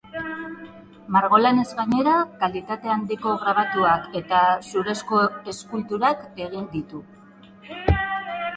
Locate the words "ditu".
6.75-7.05